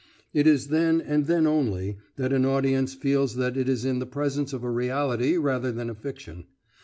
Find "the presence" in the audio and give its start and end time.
3.99-4.51